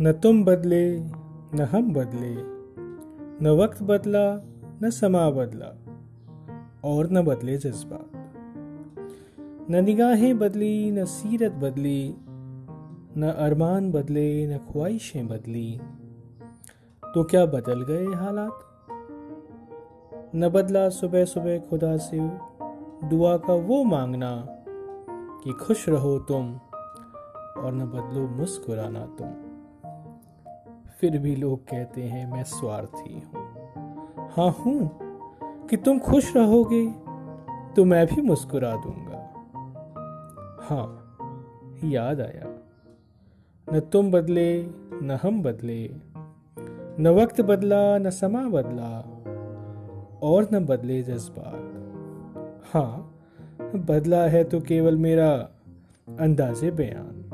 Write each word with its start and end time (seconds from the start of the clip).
न 0.00 0.12
तुम 0.12 0.44
बदले, 0.44 1.00
न 1.54 1.68
हम 1.72 1.92
बदले, 1.92 2.34
न 3.44 3.58
वक्त 3.60 3.82
बदला, 3.82 4.42
न 4.82 4.90
समा 4.90 5.30
बदला, 5.30 5.78
और 6.84 7.10
न 7.10 7.22
बदले 7.22 7.56
जज्बात। 7.56 8.10
न 9.70 9.84
निगाहें 9.84 10.38
बदली, 10.38 10.90
न 10.90 11.04
सीरत 11.04 11.52
बदली, 11.52 12.14
न 13.16 13.34
अरमान 13.38 13.92
बदले, 13.92 14.46
न 14.46 14.58
ख्वाहिशें 14.58 15.28
बदली। 15.28 15.80
तो 17.14 17.24
क्या 17.24 17.46
बदल 17.46 17.82
गए 17.82 18.06
हालात? 18.06 18.60
न 20.34 20.48
बदला 20.48 20.88
सुबह 20.88 21.24
सुबह 21.24 21.58
खुदा 21.58 21.96
से 21.96 22.18
दुआ 23.08 23.36
का 23.36 23.52
वो 23.52 23.84
मांगना 23.84 24.46
कि 25.44 25.52
खुश 25.52 25.88
रहो 25.88 26.18
तुम, 26.18 26.54
और 27.56 27.72
न 27.74 27.84
बदलो 27.84 28.28
मुस्कुराना 28.28 29.06
तुम। 29.06 29.43
फिर 31.00 31.18
भी 31.18 31.36
लोग 31.36 31.68
कहते 31.68 32.02
हैं, 32.02 32.32
मैं 32.32 32.44
स्वार्थी 32.44 33.14
हूँ। 33.14 33.46
हाँ 34.30 34.50
हूँ? 34.50 34.98
कि 35.68 35.76
तुम 35.76 35.98
खुश 35.98 36.36
रहोगे? 36.36 36.92
तो 37.76 37.84
मैं 37.84 38.06
भी 38.06 38.22
मुस्कुरा 38.22 38.76
दूँगा। 38.76 39.20
हाँ 40.60 41.00
याद 41.84 42.20
आया। 42.20 42.58
न 43.72 43.80
तुम 43.80 44.10
बदले, 44.10 44.62
न 44.92 45.18
हम 45.22 45.42
बदले। 45.42 45.94
न 46.98 47.08
वक्त 47.08 47.40
बदला, 47.40 47.98
न 47.98 48.10
समा 48.10 48.48
बदला, 48.48 49.00
और 50.22 50.48
न 50.52 50.64
बदले 50.64 51.02
जज्बात। 51.02 51.70
हाँ 52.72 53.10
बदला 53.74 54.22
है 54.22 54.44
तो 54.44 54.60
केवल 54.60 54.96
मेरा 54.96 55.48
अंदाजे 56.20 56.70
बयान। 56.70 57.33